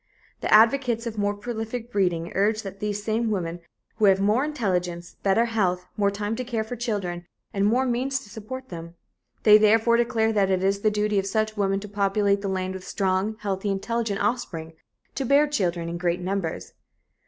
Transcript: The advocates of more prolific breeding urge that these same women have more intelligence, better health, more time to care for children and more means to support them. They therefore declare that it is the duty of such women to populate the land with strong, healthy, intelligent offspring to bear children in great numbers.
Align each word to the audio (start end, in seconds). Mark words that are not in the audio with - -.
The 0.39 0.51
advocates 0.51 1.05
of 1.05 1.19
more 1.19 1.35
prolific 1.35 1.91
breeding 1.91 2.31
urge 2.33 2.63
that 2.63 2.79
these 2.79 3.03
same 3.03 3.29
women 3.29 3.59
have 3.99 4.19
more 4.19 4.43
intelligence, 4.43 5.15
better 5.21 5.45
health, 5.45 5.85
more 5.95 6.09
time 6.09 6.35
to 6.37 6.43
care 6.43 6.63
for 6.63 6.75
children 6.75 7.27
and 7.53 7.67
more 7.67 7.85
means 7.85 8.17
to 8.21 8.29
support 8.31 8.69
them. 8.69 8.95
They 9.43 9.59
therefore 9.59 9.97
declare 9.97 10.33
that 10.33 10.49
it 10.49 10.63
is 10.63 10.79
the 10.79 10.89
duty 10.89 11.19
of 11.19 11.27
such 11.27 11.55
women 11.55 11.79
to 11.81 11.87
populate 11.87 12.41
the 12.41 12.47
land 12.49 12.73
with 12.73 12.83
strong, 12.87 13.37
healthy, 13.41 13.69
intelligent 13.69 14.23
offspring 14.23 14.73
to 15.13 15.23
bear 15.23 15.45
children 15.45 15.87
in 15.87 15.99
great 15.99 16.19
numbers. 16.19 16.73